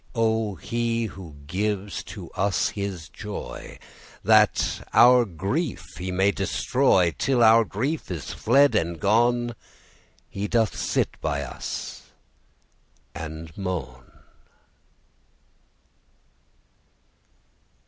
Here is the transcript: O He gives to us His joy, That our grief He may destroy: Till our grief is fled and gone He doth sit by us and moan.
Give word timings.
O 0.15 0.55
He 0.55 1.11
gives 1.45 2.01
to 2.05 2.31
us 2.31 2.69
His 2.69 3.07
joy, 3.07 3.77
That 4.23 4.81
our 4.93 5.25
grief 5.25 5.97
He 5.99 6.11
may 6.11 6.31
destroy: 6.31 7.13
Till 7.19 7.43
our 7.43 7.63
grief 7.63 8.09
is 8.09 8.33
fled 8.33 8.73
and 8.73 8.99
gone 8.99 9.53
He 10.27 10.47
doth 10.47 10.75
sit 10.75 11.21
by 11.21 11.43
us 11.43 12.01
and 13.13 13.55
moan. 13.55 14.11